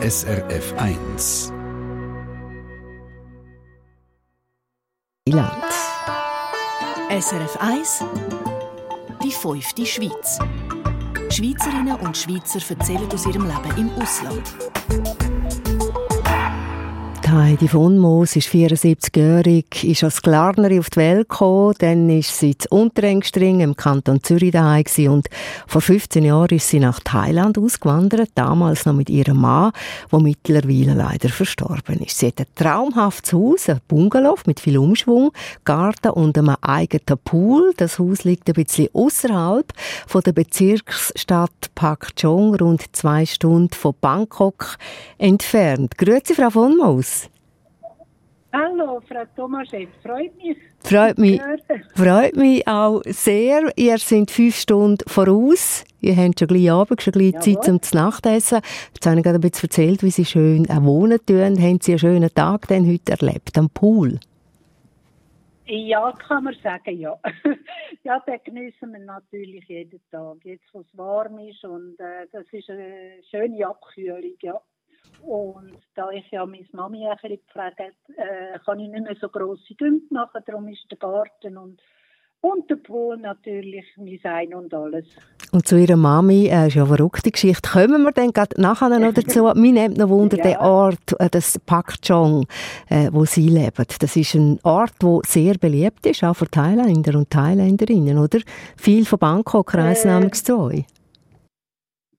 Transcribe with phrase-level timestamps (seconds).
[0.00, 1.52] SRF 1.
[5.28, 5.64] Land.
[7.10, 8.04] SRF 1
[9.24, 10.38] Die fünfte Schweiz.
[11.30, 14.54] Schweizerinnen und Schweizer erzählen aus ihrem Leben im Ausland.
[17.30, 22.50] Heidi von Moos ist 74-jährig, ist als Klarnerin auf die Welt gekommen, dann ist sie
[22.50, 25.28] in Unterengstring im Kanton Zürich daheim und
[25.66, 29.72] vor 15 Jahren ist sie nach Thailand ausgewandert, damals noch mit ihrem Mann,
[30.10, 32.18] der mittlerweile leider verstorben ist.
[32.18, 35.32] Sie hat ein traumhaftes Haus, ein Bungalow mit viel Umschwung,
[35.64, 37.74] Garten und einem eigenen Pool.
[37.76, 39.72] Das Haus liegt ein bisschen außerhalb
[40.06, 44.76] von der Bezirksstadt Pak Chong, rund zwei Stunden von Bangkok
[45.18, 45.98] entfernt.
[45.98, 47.17] Grüezi, Frau von Moos.
[48.50, 50.56] Hallo, Frau Tomaschek, freut mich.
[50.80, 51.38] Freut mich,
[51.94, 53.70] freut mich auch sehr.
[53.76, 55.84] Ihr seid fünf Stunden voraus.
[56.00, 57.42] Ihr habt schon gleich Abend, schon gleich Jawohl.
[57.42, 58.60] Zeit zum Nachtessen.
[58.94, 61.60] Jetzt habe ich gerade ein bisschen erzählt, wie Sie schön wohnen tun.
[61.60, 64.18] Haben Sie einen schönen Tag denn heute erlebt am Pool?
[65.66, 67.18] Ja, kann man sagen, ja.
[68.02, 70.38] ja, den genießen wir natürlich jeden Tag.
[70.44, 74.58] Jetzt, wo es warm ist und äh, das ist eine schöne Abkühlung, ja.
[75.22, 79.28] Und da ich ja meine Mami ein bisschen pflege, äh, kann ich nicht mehr so
[79.28, 80.42] grosse Dünge machen.
[80.46, 81.80] Darum ist der Garten und,
[82.40, 85.06] und der Pool natürlich mein Sein und alles.
[85.50, 87.70] Und zu Ihrer Mami, äh, ist ja eine verrückte Geschichte.
[87.70, 89.44] Kommen wir dann gerade nachher noch dazu?
[89.54, 90.42] Mir nimmt noch Wunder, ja.
[90.44, 92.46] der Ort, äh, das Pak Chong,
[92.88, 93.84] äh, wo Sie leben.
[93.98, 98.40] Das ist ein Ort, der sehr beliebt ist, auch für Thailänder und Thailänderinnen, oder?
[98.76, 100.84] Viel von Bangkok reisen äh, zu euch.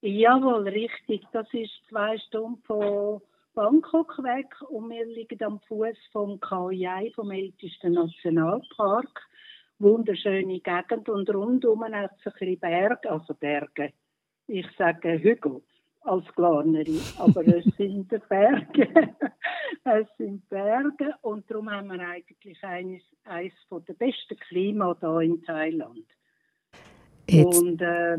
[0.01, 1.23] Jawohl, richtig.
[1.33, 3.21] Das ist zwei Stunden von
[3.53, 9.27] Bangkok weg und wir liegen am Fuß vom Khao Yai, vom ältesten Nationalpark.
[9.79, 13.91] Wunderschöne Gegend und rundum hat es ein bisschen Berge, also Berge.
[14.47, 15.61] Ich sage Hügel
[16.01, 18.87] als Glarnerin, aber es sind Berge.
[19.83, 25.43] es sind Berge und darum haben wir eigentlich eines, eines der besten Klima hier in
[25.43, 26.05] Thailand.
[27.29, 27.61] Jetzt.
[27.61, 28.17] Und äh,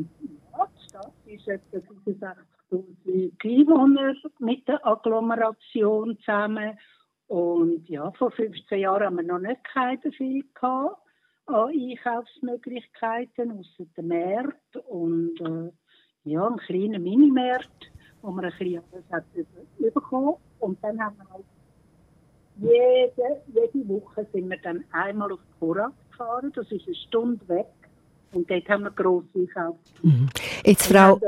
[1.26, 2.34] die Stadt ist etwa
[2.70, 6.78] 65.000 Einwohner mit der Agglomeration zusammen.
[7.26, 9.60] Und ja, vor 15 Jahren haben wir noch nicht
[10.02, 10.96] so viel gehabt
[11.46, 15.72] an Einkaufsmöglichkeiten außer dem Markt und äh,
[16.24, 17.90] ja, einen kleinen Minimarkt,
[18.22, 19.24] wo man ein bisschen alles hat
[19.94, 20.34] bekommen.
[20.58, 21.44] Und dann haben wir halt
[22.56, 27.66] jede, jede Woche sind wir dann einmal auf Korat gefahren, das ist eine Stunde weg
[28.32, 30.04] und dort haben wir grosse gekauft.
[30.04, 30.28] Mhm.
[30.64, 31.18] Jetzt, Frau,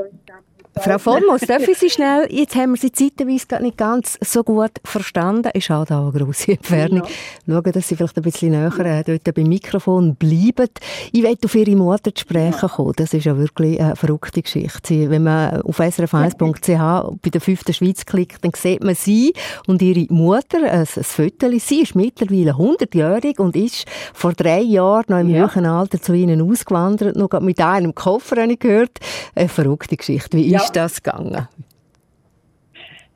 [0.75, 0.97] Frau
[1.47, 5.51] darf ich Sie schnell, jetzt haben wir Sie zeitweise nicht ganz so gut verstanden.
[5.53, 7.03] Ist auch da eine grosse Entfernung.
[7.45, 7.61] Ja.
[7.61, 10.69] Schauen, dass Sie vielleicht ein bisschen näher äh, dort beim Mikrofon bleiben.
[11.11, 12.93] Ich möchte auf Ihre Mutter zu sprechen kommen.
[12.95, 15.09] Das ist ja wirklich eine verrückte Geschichte.
[15.09, 19.33] Wenn man auf srf1.ch bei der fünften Schweiz klickt, dann sieht man Sie
[19.67, 21.51] und Ihre Mutter, ein, ein Foto.
[21.59, 25.41] Sie ist mittlerweile 100-jährig und ist vor drei Jahren noch im ja.
[25.41, 28.99] höheren Alter zu Ihnen ausgewandert, noch mit einem Koffer, habe ich gehört.
[29.35, 30.37] Eine verrückte Geschichte.
[30.37, 31.47] Wie ist das gegangen?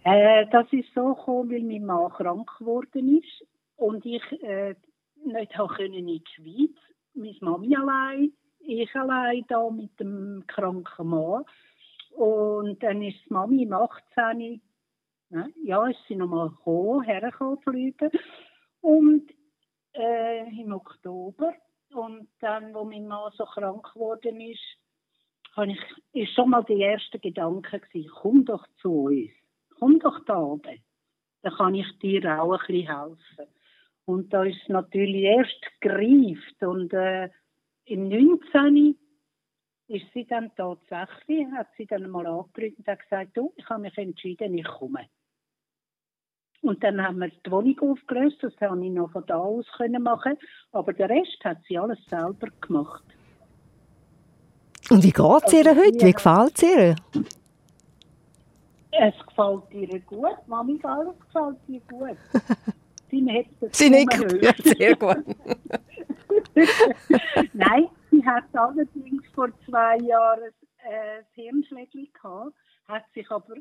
[0.03, 4.75] Äh, das ist so gekommen, weil mein Mann krank geworden ist und ich äh,
[5.23, 6.77] nicht können in die Schweiz.
[7.13, 11.43] Meine Mami allein, ich allein da mit dem kranken Mann.
[12.15, 14.61] Und dann ist die Mami im 18.
[15.29, 18.09] Ne, ja, ist sie nochmal gekommen, hergekommen fliegen.
[18.81, 19.29] Und
[19.93, 21.53] äh, im Oktober.
[21.93, 24.77] Und dann, wo mein Mann so krank geworden ist,
[25.57, 25.79] habe ich,
[26.13, 29.31] ist schon mal der erste Gedanke gewesen, komm doch zu uns,
[29.79, 30.79] komm doch da oben,
[31.41, 33.53] dann kann ich dir auch ein bisschen helfen.
[34.05, 37.29] Und da ist natürlich erst gereift und äh,
[37.85, 38.95] im 19.
[39.87, 43.97] ist sie dann tatsächlich, hat sie dann mal angerufen und gesagt, du, ich habe mich
[43.97, 45.07] entschieden, ich komme.
[46.61, 49.65] Und dann haben wir die Wohnung aufgelöst, das konnte ich noch von da aus
[49.99, 50.37] machen,
[50.71, 53.16] aber der Rest hat sie alles selber gemacht.
[54.89, 56.05] Und wie geht es ihr heute?
[56.05, 56.95] Wie gefällt es ihr?
[58.91, 60.37] Es gefällt ihr gut.
[60.47, 62.17] Mami, alles gefällt ihr gut.
[63.09, 63.75] Sie nickt.
[63.75, 65.23] Sie nickt, ja, sehr gut.
[67.53, 70.51] Nein, sie hat allerdings vor zwei Jahren
[70.83, 72.53] äh, ein Hirnschlägchen gehabt,
[72.87, 73.55] hat sich aber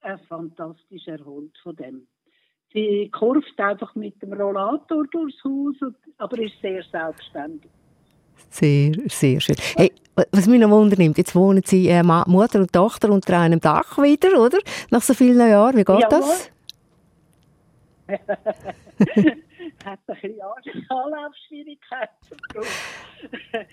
[0.00, 2.08] äh, fantastisch erholt von dem.
[2.72, 5.76] Sie kurft einfach mit dem Rollator durchs Haus,
[6.18, 7.70] aber ist sehr selbstständig.
[8.50, 9.56] Sehr, sehr schön.
[9.76, 9.92] Hey,
[10.32, 14.40] was mich noch wundernimmt, jetzt wohnen Sie äh, Mutter und Tochter unter einem Dach wieder,
[14.40, 14.58] oder?
[14.90, 16.08] Nach so vielen Jahren, wie geht Jawohl.
[16.08, 16.50] das?
[19.84, 20.40] Hat ein bisschen
[20.88, 22.36] Anlaufschwierigkeiten.
[23.52, 23.64] äh,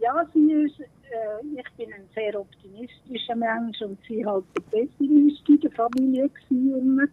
[0.00, 5.48] ja, sie ist äh, ich bin ein sehr optimistischer Mensch und sie halt die Pessimist
[5.48, 7.10] in der Familie gewesen.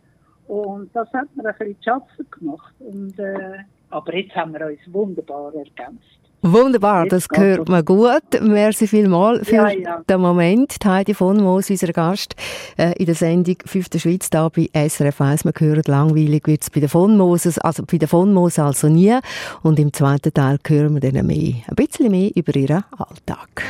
[0.47, 2.75] Und das hat mir ein bisschen zu schaffen gemacht.
[2.79, 3.59] Und, äh,
[3.89, 6.19] aber jetzt haben wir uns wunderbar ergänzt.
[6.47, 8.39] Wunderbar, das hört man gut.
[8.39, 10.01] Merci vielmals für ja, ja.
[10.07, 10.75] den Moment.
[10.85, 12.35] Heidi von Moos, unser Gast
[12.77, 13.87] äh, in der Sendung 5.
[13.95, 15.43] Schweiz da bei SRF 1.
[15.43, 18.87] Wir hören, langweilig wird es bei den von Moses, also bei den von Moos also
[18.87, 19.17] nie.
[19.63, 23.63] Und im zweiten Teil hören wir dann mehr, ein bisschen mehr über ihren Alltag.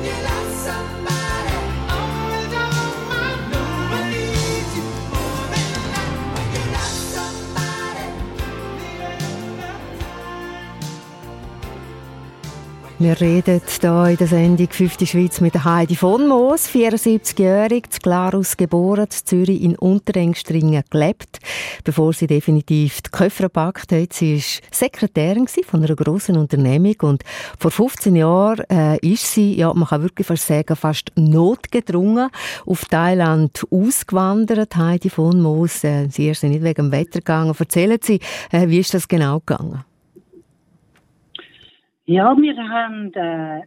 [0.00, 0.39] Daniela.
[13.00, 15.08] Wir reden hier in der Sendung 5.
[15.08, 21.38] Schweiz mit Heidi von Moos, 74-jährig, zu Glarus geboren, zu Zürich in Unterengstringen gelebt,
[21.82, 24.12] bevor sie definitiv die Köpfe gepackt hat.
[24.12, 27.22] Sie war Sekretärin von einer grossen Unternehmung und
[27.58, 32.28] vor 15 Jahren äh, ist sie, ja, man kann wirklich fast sagen, fast notgedrungen
[32.66, 34.76] auf Thailand ausgewandert.
[34.76, 37.54] Heidi von Moos, äh, sie ist nicht wegen dem Wetter gegangen.
[37.58, 38.20] Erzählen Sie,
[38.52, 39.84] äh, wie ist das genau gegangen?
[42.12, 43.62] Ja, wir haben äh,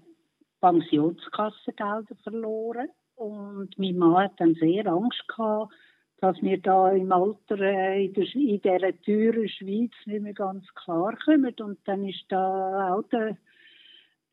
[0.60, 5.74] Pensionskassengelder verloren und mein Mann hat dann sehr Angst gehabt,
[6.18, 10.66] dass wir da im Alter äh, in, der, in dieser teuren Schweiz nicht mehr ganz
[10.76, 11.56] klar kommen.
[11.58, 13.38] Und dann ist da auch der,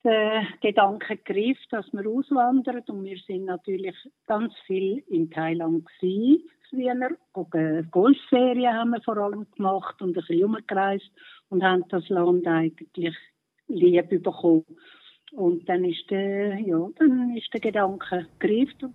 [0.03, 2.83] der Gedanke gegriffen, dass wir auswandern.
[2.89, 3.95] Und wir sind natürlich
[4.27, 7.85] ganz viel in Thailand gewesen, früher.
[7.93, 11.13] Golfferien haben wir vor allem gemacht und ein bisschen umgereist
[11.49, 13.17] und haben das Land eigentlich
[13.71, 14.65] Liebe bekommen.
[15.33, 18.93] Und dann ist der, ja, dann ist der Gedanke dann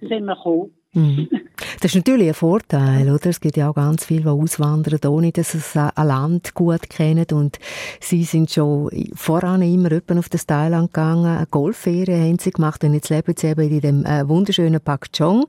[0.00, 0.70] sind wir gekommen.
[0.92, 1.28] Mhm.
[1.80, 3.26] Das ist natürlich ein Vorteil, oder?
[3.26, 7.26] Es gibt ja auch ganz viele, die auswandern, ohne dass sie ein Land gut kennen.
[7.32, 7.58] Und
[8.00, 12.94] sie sind schon voran immer auf das Thailand gegangen, eine Golfferien haben sie gemacht und
[12.94, 15.44] jetzt leben sie eben in dem äh, wunderschönen Pak Chong,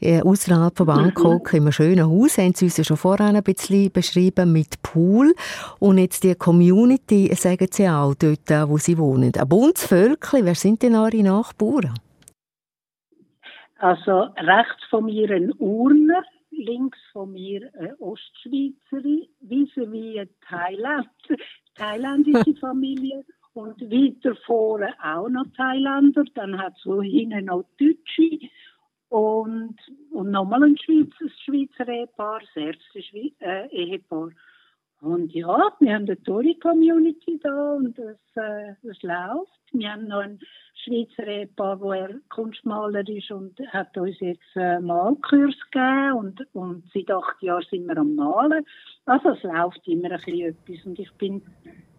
[0.00, 1.56] äh, außerhalb von Bangkok, mhm.
[1.56, 5.34] in einem schönen Haus, haben sie uns ja schon voran ein bisschen beschrieben, mit Pool.
[5.80, 9.32] Und jetzt die Community, sagen sie auch, dort, äh, wo sie wohnen.
[9.34, 11.94] Ein buntes Völkchen, wer sind denn eure Nachbarn?
[13.82, 16.22] Also rechts von mir ein Urner,
[16.52, 21.08] links von mir eine Ostschweizerin, vis-à-vis eine Thailand,
[21.74, 23.24] thailändische Familie
[23.54, 26.22] und weiter vorne auch noch Thailänder.
[26.34, 28.38] Dann hat es hinten noch Deutsche
[29.08, 29.74] und,
[30.12, 34.30] und nochmal ein Schweizer, Schweizer Ehepaar, das erste Schwe äh, Ehepaar.
[35.00, 39.60] Und ja, wir haben eine tolle Community da und das, äh, das läuft.
[39.72, 40.38] Wir haben noch ein
[40.84, 46.84] Schweizer Ehepaar, wo er Kunstmaler ist und hat uns jetzt einen Malkurs gegeben und, und
[46.92, 48.64] seit acht Jahren sind wir am Malen.
[49.06, 51.42] Also es läuft immer ein bisschen etwas und ich bin,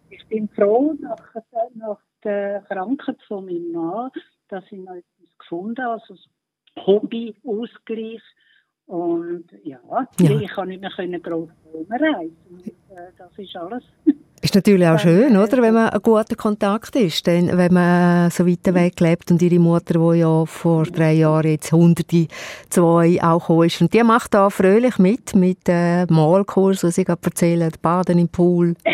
[0.09, 1.33] ich bin froh nach,
[1.75, 4.11] nach der Krankheit von meinem Mann,
[4.49, 6.15] dass ich noch etwas gefunden habe, also
[6.85, 8.21] Hobby-Ausgleich
[8.85, 9.79] und ja,
[10.19, 12.37] ja, ich kann nicht mehr groß rumreisen.
[12.49, 13.83] Und, äh, das ist alles.
[14.43, 18.45] Ist natürlich auch schön, oder, wenn man ein guter Kontakt ist, denn wenn man so
[18.45, 22.27] weit weg lebt und ihre Mutter, die ja vor drei Jahren jetzt hunderte
[22.69, 27.21] zwei auch ist, und die macht da fröhlich mit, mit äh, Malkurs, was sie gerade
[27.23, 28.73] erzählen, Baden im Pool.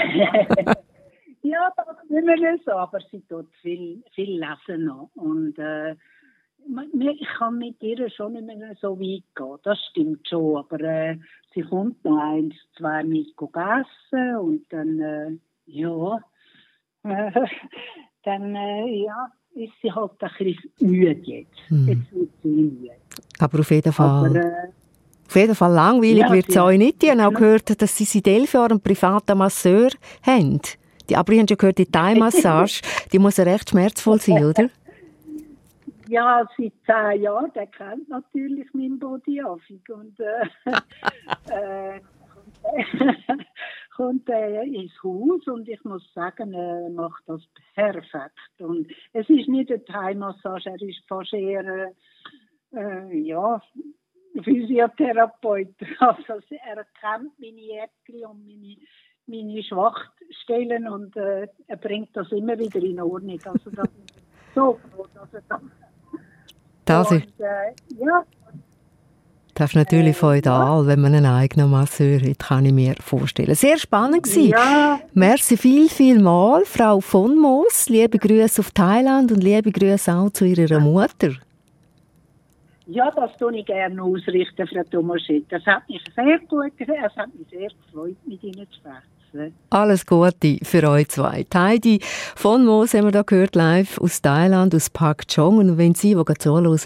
[1.42, 5.10] ja, das ist nicht mehr so, aber sie tut viel, viel lesen noch.
[5.16, 5.96] Und äh,
[6.70, 11.18] ich kann mit ihr schon nicht mehr so weit gehen, das stimmt schon, aber äh,
[11.54, 16.20] sie kommt noch eins, zwei mit essen und dann, äh, ja,
[17.04, 17.32] äh,
[18.24, 21.58] dann, äh, ja, ist sie halt ein bisschen müde jetzt.
[21.70, 21.88] Hm.
[21.88, 22.92] Jetzt wird sie müde.
[23.40, 24.28] Aber auf jeden Fall...
[24.28, 24.70] Aber, äh,
[25.28, 27.04] auf jeden Fall langweilig ja, wird es euch nicht.
[27.04, 29.90] Ich habe auch gehört, dass sie seit elf Jahren einen privaten Masseur
[30.24, 30.60] haben.
[31.08, 34.70] Die, aber ich habe schon gehört, die Thai-Massage, die muss ja recht schmerzvoll sein, oder?
[36.10, 40.48] Ja, seit zehn Jahren, der kennt natürlich meinen Body und äh,
[41.52, 42.02] äh,
[43.96, 47.44] kommt er ins Haus und ich muss sagen, er macht das
[47.76, 48.60] perfekt.
[48.60, 51.94] Und es ist nicht eine Thai-Massage, er ist fast eher,
[52.74, 53.62] äh, ja,
[54.44, 55.76] Physiotherapeut.
[56.00, 58.78] Also er kennt meine Äpfel und meine,
[59.28, 63.40] meine Schwachstellen und äh, er bringt das immer wieder in Ordnung.
[63.46, 64.24] Also das ist
[64.56, 65.62] so froh, dass er das
[66.90, 67.28] das ist,
[68.00, 68.24] ja.
[69.60, 73.54] Das ist natürlich äh, feudal, wenn man einen eigenen Masseur hat, kann ich mir vorstellen.
[73.56, 74.52] Sehr spannend gewesen.
[74.52, 75.00] Ja.
[75.14, 77.90] Merci viel, viel mal, Frau von Moos.
[77.90, 81.34] Liebe Grüße auf Thailand und liebe Grüße auch zu Ihrer Mutter.
[82.88, 85.44] Ja, das tue ich gerne ausrichten, Frau Tomaschett.
[85.50, 89.04] Das hat mich sehr gut, es hat mich sehr gefreut, mit Ihnen zu sprechen.
[89.70, 91.46] Alles Gute für euch zwei.
[91.54, 92.00] Heidi
[92.36, 95.60] von Moos haben wir da gehört, live aus Thailand, aus Pak Chong.
[95.60, 96.78] Und wenn Sie, die gerade zuhören,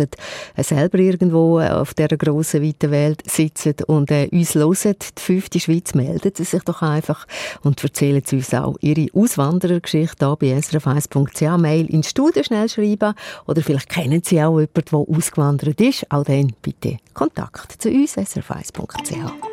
[0.58, 5.60] selber irgendwo äh, auf dieser grossen, weiten Welt sitzen und äh, uns hören, die fünfte
[5.60, 7.26] Schweiz, melden Sie sich doch einfach
[7.64, 11.58] und erzählen Sie uns auch Ihre Auswanderergeschichte hier bei srf1.ch.
[11.58, 13.14] Mail ins Studio schnell schreiben
[13.48, 16.12] oder vielleicht kennen Sie auch jemanden, der ausgewandert ist.
[16.12, 19.53] Auch dann bitte Kontakt zu uns, srf1.ch.